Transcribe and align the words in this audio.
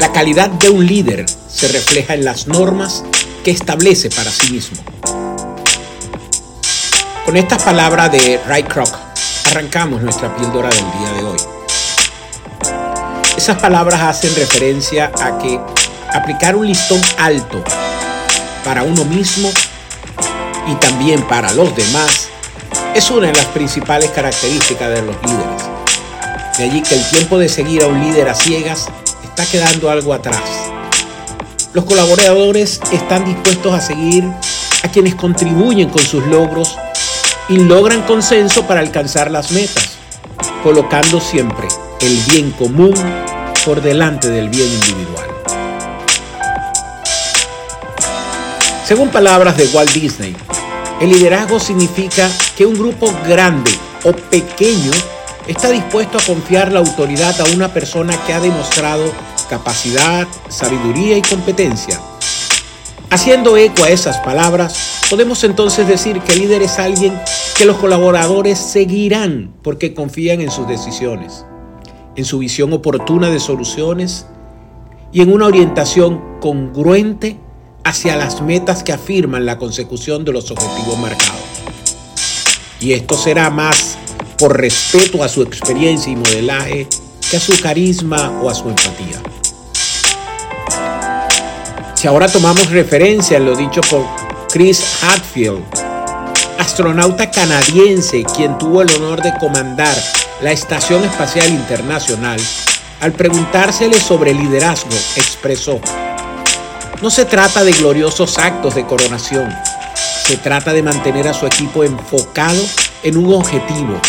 La 0.00 0.12
calidad 0.12 0.48
de 0.48 0.70
un 0.70 0.86
líder 0.86 1.26
se 1.48 1.68
refleja 1.68 2.14
en 2.14 2.24
las 2.24 2.46
normas 2.46 3.02
que 3.42 3.50
establece 3.50 4.10
para 4.10 4.30
sí 4.30 4.52
mismo. 4.52 4.78
Con 7.24 7.36
estas 7.36 7.62
palabras 7.62 8.12
de 8.12 8.40
Ray 8.46 8.62
Kroc 8.62 8.88
arrancamos 9.50 10.00
nuestra 10.00 10.34
píldora 10.36 10.68
del 10.68 10.84
día 10.98 11.12
de 11.14 11.24
hoy. 11.24 11.38
Esas 13.36 13.58
palabras 13.58 14.00
hacen 14.00 14.34
referencia 14.36 15.10
a 15.20 15.38
que 15.38 15.60
aplicar 16.12 16.54
un 16.54 16.66
listón 16.66 17.00
alto 17.18 17.62
para 18.64 18.84
uno 18.84 19.04
mismo 19.04 19.50
y 20.68 20.74
también 20.76 21.22
para 21.26 21.52
los 21.54 21.74
demás 21.74 22.28
es 22.94 23.10
una 23.10 23.26
de 23.28 23.32
las 23.32 23.46
principales 23.46 24.10
características 24.10 24.90
de 24.90 25.02
los 25.02 25.16
líderes. 25.22 25.62
De 26.56 26.64
allí 26.64 26.82
que 26.82 26.94
el 26.94 27.04
tiempo 27.10 27.38
de 27.38 27.48
seguir 27.48 27.82
a 27.82 27.86
un 27.86 28.00
líder 28.00 28.28
a 28.28 28.34
ciegas 28.34 28.86
está 29.38 29.52
quedando 29.52 29.88
algo 29.88 30.12
atrás. 30.12 30.42
Los 31.72 31.84
colaboradores 31.84 32.80
están 32.90 33.24
dispuestos 33.24 33.72
a 33.72 33.80
seguir 33.80 34.24
a 34.82 34.88
quienes 34.88 35.14
contribuyen 35.14 35.90
con 35.90 36.02
sus 36.02 36.26
logros 36.26 36.76
y 37.48 37.58
logran 37.58 38.02
consenso 38.02 38.66
para 38.66 38.80
alcanzar 38.80 39.30
las 39.30 39.52
metas, 39.52 39.90
colocando 40.64 41.20
siempre 41.20 41.68
el 42.00 42.16
bien 42.32 42.50
común 42.50 42.92
por 43.64 43.80
delante 43.80 44.28
del 44.28 44.48
bien 44.48 44.66
individual. 44.66 45.28
Según 48.84 49.10
palabras 49.10 49.56
de 49.56 49.66
Walt 49.68 49.92
Disney, 49.92 50.34
el 51.00 51.10
liderazgo 51.10 51.60
significa 51.60 52.28
que 52.56 52.66
un 52.66 52.74
grupo 52.74 53.14
grande 53.24 53.70
o 54.02 54.12
pequeño 54.12 54.90
está 55.46 55.70
dispuesto 55.70 56.18
a 56.18 56.22
confiar 56.22 56.72
la 56.72 56.80
autoridad 56.80 57.40
a 57.40 57.44
una 57.54 57.72
persona 57.72 58.14
que 58.26 58.34
ha 58.34 58.40
demostrado 58.40 59.12
capacidad, 59.48 60.28
sabiduría 60.48 61.16
y 61.16 61.22
competencia. 61.22 62.00
Haciendo 63.10 63.56
eco 63.56 63.84
a 63.84 63.90
esas 63.90 64.18
palabras, 64.18 65.00
podemos 65.08 65.42
entonces 65.42 65.88
decir 65.88 66.20
que 66.20 66.34
el 66.34 66.40
líder 66.40 66.62
es 66.62 66.78
alguien 66.78 67.18
que 67.56 67.64
los 67.64 67.78
colaboradores 67.78 68.58
seguirán 68.58 69.54
porque 69.62 69.94
confían 69.94 70.40
en 70.40 70.50
sus 70.50 70.68
decisiones, 70.68 71.44
en 72.16 72.24
su 72.24 72.38
visión 72.38 72.72
oportuna 72.72 73.30
de 73.30 73.40
soluciones 73.40 74.26
y 75.12 75.22
en 75.22 75.32
una 75.32 75.46
orientación 75.46 76.38
congruente 76.40 77.38
hacia 77.84 78.16
las 78.16 78.42
metas 78.42 78.82
que 78.82 78.92
afirman 78.92 79.46
la 79.46 79.56
consecución 79.58 80.24
de 80.24 80.32
los 80.32 80.50
objetivos 80.50 80.98
marcados. 80.98 81.40
Y 82.80 82.92
esto 82.92 83.16
será 83.16 83.50
más 83.50 83.96
por 84.38 84.60
respeto 84.60 85.24
a 85.24 85.28
su 85.28 85.42
experiencia 85.42 86.12
y 86.12 86.16
modelaje 86.16 86.86
que 87.30 87.36
a 87.36 87.40
su 87.40 87.58
carisma 87.60 88.40
o 88.42 88.48
a 88.48 88.54
su 88.54 88.68
empatía. 88.68 89.20
Si 91.98 92.06
ahora 92.06 92.28
tomamos 92.28 92.70
referencia 92.70 93.38
en 93.38 93.44
lo 93.44 93.56
dicho 93.56 93.80
por 93.90 94.06
Chris 94.52 95.02
Hadfield, 95.02 95.64
astronauta 96.56 97.28
canadiense 97.28 98.22
quien 98.36 98.56
tuvo 98.56 98.82
el 98.82 98.90
honor 98.92 99.20
de 99.20 99.36
comandar 99.40 99.96
la 100.40 100.52
Estación 100.52 101.02
Espacial 101.02 101.48
Internacional, 101.48 102.40
al 103.00 103.10
preguntársele 103.10 103.98
sobre 103.98 104.32
liderazgo, 104.32 104.94
expresó, 105.16 105.80
no 107.02 107.10
se 107.10 107.24
trata 107.24 107.64
de 107.64 107.72
gloriosos 107.72 108.38
actos 108.38 108.76
de 108.76 108.86
coronación. 108.86 109.52
Se 110.24 110.36
trata 110.36 110.72
de 110.72 110.84
mantener 110.84 111.26
a 111.26 111.34
su 111.34 111.46
equipo 111.46 111.82
enfocado 111.82 112.62
en 113.02 113.16
un 113.16 113.34
objetivo 113.34 114.00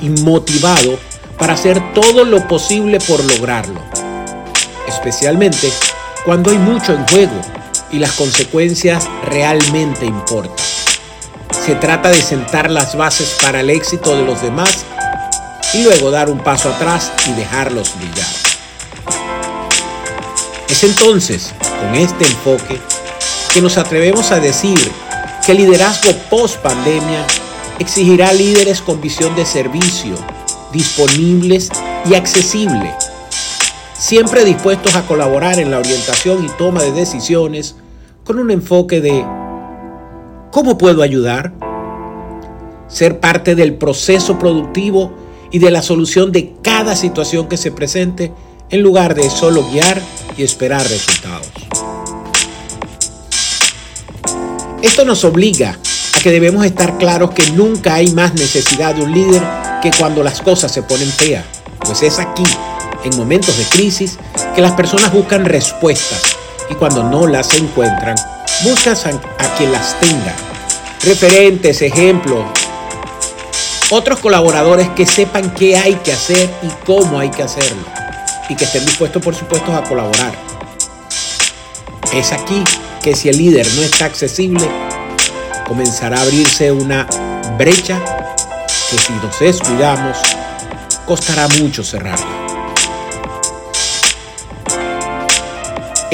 y 0.00 0.08
motivado 0.08 0.98
para 1.36 1.52
hacer 1.52 1.92
todo 1.92 2.24
lo 2.24 2.48
posible 2.48 3.00
por 3.00 3.22
lograrlo. 3.22 3.82
Especialmente 4.88 5.70
cuando 6.24 6.50
hay 6.50 6.58
mucho 6.58 6.94
en 6.94 7.06
juego 7.08 7.40
y 7.90 7.98
las 7.98 8.12
consecuencias 8.12 9.08
realmente 9.24 10.06
importan. 10.06 10.56
Se 11.64 11.74
trata 11.74 12.10
de 12.10 12.20
sentar 12.20 12.70
las 12.70 12.96
bases 12.96 13.36
para 13.42 13.60
el 13.60 13.70
éxito 13.70 14.16
de 14.16 14.24
los 14.24 14.42
demás 14.42 14.84
y 15.74 15.82
luego 15.82 16.10
dar 16.10 16.30
un 16.30 16.38
paso 16.38 16.70
atrás 16.70 17.12
y 17.28 17.32
dejarlos 17.32 17.94
brillar. 17.96 18.26
Es 20.68 20.82
entonces 20.82 21.52
con 21.80 21.94
este 21.94 22.24
enfoque 22.24 22.80
que 23.52 23.60
nos 23.60 23.76
atrevemos 23.76 24.32
a 24.32 24.40
decir 24.40 24.80
que 25.44 25.52
el 25.52 25.58
liderazgo 25.58 26.12
post 26.30 26.56
pandemia 26.56 27.24
exigirá 27.78 28.32
líderes 28.32 28.80
con 28.80 29.00
visión 29.00 29.34
de 29.36 29.44
servicio, 29.44 30.16
disponibles 30.72 31.68
y 32.10 32.14
accesibles, 32.14 33.03
siempre 33.98 34.44
dispuestos 34.44 34.94
a 34.96 35.06
colaborar 35.06 35.58
en 35.58 35.70
la 35.70 35.78
orientación 35.78 36.44
y 36.44 36.48
toma 36.48 36.82
de 36.82 36.92
decisiones 36.92 37.76
con 38.24 38.38
un 38.38 38.50
enfoque 38.50 39.00
de 39.00 39.24
¿cómo 40.50 40.78
puedo 40.78 41.02
ayudar? 41.02 41.52
Ser 42.88 43.20
parte 43.20 43.54
del 43.54 43.74
proceso 43.74 44.38
productivo 44.38 45.12
y 45.50 45.58
de 45.58 45.70
la 45.70 45.82
solución 45.82 46.32
de 46.32 46.54
cada 46.62 46.96
situación 46.96 47.48
que 47.48 47.56
se 47.56 47.70
presente 47.70 48.32
en 48.70 48.82
lugar 48.82 49.14
de 49.14 49.30
solo 49.30 49.64
guiar 49.70 50.00
y 50.36 50.42
esperar 50.42 50.82
resultados. 50.82 51.48
Esto 54.82 55.04
nos 55.04 55.24
obliga 55.24 55.78
a 56.14 56.20
que 56.20 56.30
debemos 56.30 56.64
estar 56.64 56.98
claros 56.98 57.30
que 57.30 57.50
nunca 57.52 57.94
hay 57.94 58.12
más 58.12 58.34
necesidad 58.34 58.94
de 58.94 59.02
un 59.02 59.12
líder 59.12 59.42
que 59.82 59.90
cuando 59.98 60.22
las 60.22 60.40
cosas 60.40 60.72
se 60.72 60.82
ponen 60.82 61.08
feas, 61.08 61.44
pues 61.80 62.02
es 62.02 62.18
aquí, 62.18 62.44
en 63.04 63.16
momentos 63.16 63.56
de 63.56 63.64
crisis, 63.64 64.18
que 64.54 64.62
las 64.62 64.72
personas 64.72 65.12
buscan 65.12 65.44
respuestas 65.44 66.22
y 66.70 66.74
cuando 66.74 67.04
no 67.04 67.26
las 67.26 67.54
encuentran, 67.54 68.16
buscan 68.62 69.20
a 69.38 69.54
quien 69.56 69.72
las 69.72 69.98
tenga. 70.00 70.34
Referentes, 71.02 71.82
ejemplos, 71.82 72.44
otros 73.90 74.18
colaboradores 74.20 74.88
que 74.90 75.06
sepan 75.06 75.52
qué 75.54 75.76
hay 75.76 75.94
que 75.96 76.12
hacer 76.12 76.50
y 76.62 76.68
cómo 76.86 77.20
hay 77.20 77.30
que 77.30 77.42
hacerlo 77.42 77.84
y 78.48 78.56
que 78.56 78.64
estén 78.64 78.84
dispuestos, 78.84 79.22
por 79.22 79.34
supuesto, 79.34 79.74
a 79.74 79.82
colaborar. 79.84 80.32
Es 82.12 82.32
aquí 82.32 82.62
que 83.02 83.14
si 83.14 83.28
el 83.28 83.38
líder 83.38 83.66
no 83.74 83.82
está 83.82 84.06
accesible, 84.06 84.66
comenzará 85.66 86.18
a 86.18 86.22
abrirse 86.22 86.72
una 86.72 87.06
brecha 87.58 88.00
que 88.90 88.98
si 88.98 89.12
nos 89.14 89.38
descuidamos, 89.38 90.18
costará 91.06 91.48
mucho 91.58 91.82
cerrarla. 91.82 92.33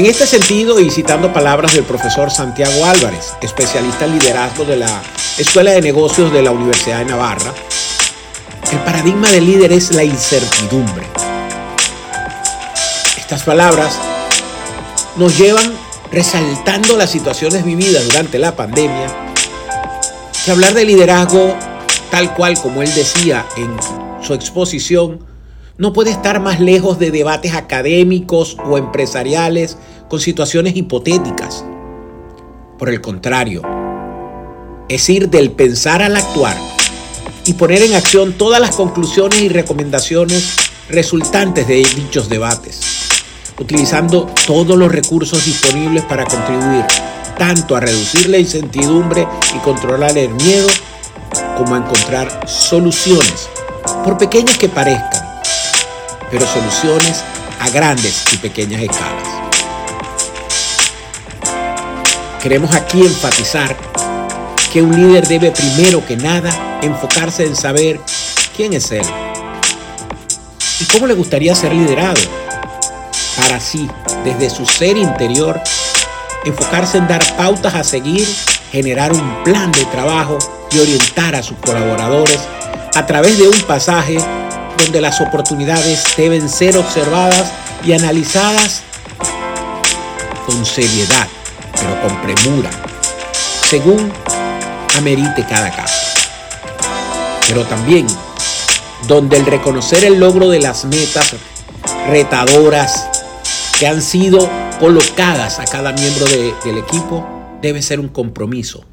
En 0.00 0.06
este 0.06 0.26
sentido, 0.26 0.80
y 0.80 0.90
citando 0.90 1.30
palabras 1.30 1.74
del 1.74 1.84
profesor 1.84 2.30
Santiago 2.30 2.86
Álvarez, 2.86 3.34
especialista 3.42 4.06
en 4.06 4.18
liderazgo 4.18 4.64
de 4.64 4.78
la 4.78 5.02
Escuela 5.36 5.72
de 5.72 5.82
Negocios 5.82 6.32
de 6.32 6.40
la 6.42 6.52
Universidad 6.52 7.00
de 7.00 7.04
Navarra, 7.04 7.52
el 8.72 8.78
paradigma 8.78 9.30
del 9.30 9.44
líder 9.44 9.72
es 9.72 9.94
la 9.94 10.02
incertidumbre. 10.02 11.06
Estas 13.18 13.42
palabras 13.42 13.94
nos 15.16 15.36
llevan 15.36 15.70
resaltando 16.10 16.96
las 16.96 17.10
situaciones 17.10 17.62
vividas 17.62 18.06
durante 18.06 18.38
la 18.38 18.56
pandemia, 18.56 19.06
que 20.42 20.50
hablar 20.50 20.72
de 20.72 20.86
liderazgo 20.86 21.54
tal 22.10 22.34
cual 22.34 22.58
como 22.58 22.82
él 22.82 22.94
decía 22.94 23.44
en 23.58 23.76
su 24.22 24.32
exposición, 24.32 25.29
no 25.80 25.94
puede 25.94 26.10
estar 26.10 26.40
más 26.40 26.60
lejos 26.60 26.98
de 26.98 27.10
debates 27.10 27.54
académicos 27.54 28.58
o 28.66 28.76
empresariales 28.76 29.78
con 30.10 30.20
situaciones 30.20 30.76
hipotéticas. 30.76 31.64
Por 32.78 32.90
el 32.90 33.00
contrario, 33.00 33.62
es 34.90 35.08
ir 35.08 35.30
del 35.30 35.52
pensar 35.52 36.02
al 36.02 36.16
actuar 36.16 36.58
y 37.46 37.54
poner 37.54 37.80
en 37.80 37.94
acción 37.94 38.34
todas 38.34 38.60
las 38.60 38.76
conclusiones 38.76 39.40
y 39.40 39.48
recomendaciones 39.48 40.54
resultantes 40.90 41.66
de 41.66 41.76
dichos 41.76 42.28
debates 42.28 42.82
utilizando 43.58 44.30
todos 44.46 44.76
los 44.76 44.92
recursos 44.92 45.46
disponibles 45.46 46.04
para 46.04 46.26
contribuir 46.26 46.84
tanto 47.38 47.74
a 47.74 47.80
reducir 47.80 48.28
la 48.28 48.36
incertidumbre 48.36 49.26
y 49.56 49.58
controlar 49.60 50.18
el 50.18 50.28
miedo, 50.34 50.68
como 51.56 51.74
a 51.74 51.78
encontrar 51.78 52.46
soluciones, 52.46 53.48
por 54.04 54.18
pequeñas 54.18 54.58
que 54.58 54.68
parezcan, 54.68 55.29
pero 56.30 56.46
soluciones 56.46 57.24
a 57.60 57.68
grandes 57.70 58.24
y 58.32 58.36
pequeñas 58.38 58.82
escalas. 58.82 59.28
Queremos 62.42 62.74
aquí 62.74 63.02
enfatizar 63.02 63.76
que 64.72 64.80
un 64.80 64.94
líder 64.96 65.26
debe 65.26 65.50
primero 65.50 66.04
que 66.06 66.16
nada 66.16 66.78
enfocarse 66.82 67.44
en 67.44 67.54
saber 67.54 68.00
quién 68.56 68.72
es 68.72 68.90
él 68.92 69.06
y 70.80 70.84
cómo 70.86 71.06
le 71.06 71.14
gustaría 71.14 71.54
ser 71.54 71.72
liderado 71.72 72.20
para 73.36 73.60
sí, 73.60 73.88
desde 74.24 74.50
su 74.50 74.66
ser 74.66 74.96
interior, 74.96 75.60
enfocarse 76.44 76.98
en 76.98 77.08
dar 77.08 77.22
pautas 77.36 77.74
a 77.74 77.84
seguir, 77.84 78.26
generar 78.70 79.12
un 79.12 79.44
plan 79.44 79.70
de 79.72 79.84
trabajo 79.86 80.38
y 80.70 80.78
orientar 80.78 81.34
a 81.34 81.42
sus 81.42 81.58
colaboradores 81.58 82.38
a 82.94 83.06
través 83.06 83.38
de 83.38 83.48
un 83.48 83.60
pasaje 83.62 84.18
donde 84.84 85.00
las 85.00 85.20
oportunidades 85.20 86.04
deben 86.16 86.48
ser 86.48 86.76
observadas 86.76 87.52
y 87.84 87.92
analizadas 87.92 88.82
con 90.46 90.64
seriedad, 90.64 91.28
pero 91.74 92.00
con 92.02 92.22
premura, 92.22 92.70
según 93.68 94.12
amerite 94.96 95.44
cada 95.48 95.70
caso. 95.70 96.18
Pero 97.46 97.64
también 97.64 98.06
donde 99.06 99.36
el 99.36 99.46
reconocer 99.46 100.04
el 100.04 100.18
logro 100.18 100.48
de 100.48 100.60
las 100.60 100.84
metas 100.84 101.34
retadoras 102.08 103.08
que 103.78 103.86
han 103.86 104.02
sido 104.02 104.48
colocadas 104.78 105.58
a 105.58 105.64
cada 105.64 105.92
miembro 105.92 106.26
del 106.64 106.78
equipo 106.78 107.26
debe 107.60 107.82
ser 107.82 108.00
un 108.00 108.08
compromiso 108.08 108.84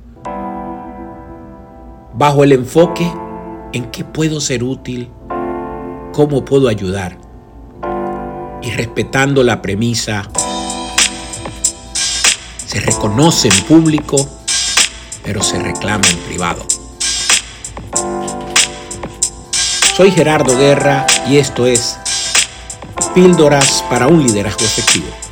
bajo 2.17 2.43
el 2.43 2.51
enfoque 2.51 3.09
en 3.73 3.91
qué 3.91 4.03
puedo 4.03 4.41
ser 4.41 4.63
útil, 4.63 5.11
cómo 6.17 6.43
puedo 6.43 6.67
ayudar 6.67 7.15
y 8.63 8.71
respetando 8.71 9.43
la 9.43 9.61
premisa 9.61 10.27
se 12.65 12.79
reconoce 12.79 13.49
en 13.49 13.63
público 13.65 14.27
pero 15.23 15.43
se 15.43 15.59
reclama 15.59 16.09
en 16.09 16.17
privado. 16.21 16.65
Soy 19.95 20.09
Gerardo 20.09 20.57
Guerra 20.57 21.05
y 21.29 21.37
esto 21.37 21.67
es 21.67 21.99
Píldoras 23.13 23.83
para 23.87 24.07
un 24.07 24.25
liderazgo 24.25 24.65
efectivo. 24.65 25.26